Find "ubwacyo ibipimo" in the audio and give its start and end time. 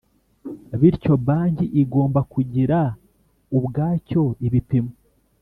3.57-4.91